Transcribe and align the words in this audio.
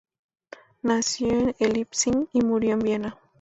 Nació 0.81 1.27
en 1.59 1.73
Leipzig 1.73 2.27
y 2.33 2.41
murió 2.43 2.73
en 2.73 2.79
Viena. 2.79 3.19